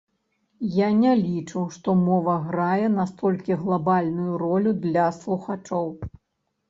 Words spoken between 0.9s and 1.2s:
не